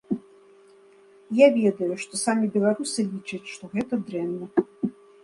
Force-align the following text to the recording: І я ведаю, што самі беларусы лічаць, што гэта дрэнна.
І 1.35 1.39
я 1.39 1.47
ведаю, 1.57 1.89
што 2.03 2.13
самі 2.25 2.45
беларусы 2.55 2.99
лічаць, 3.13 3.47
што 3.57 3.71
гэта 3.75 4.01
дрэнна. 4.09 4.45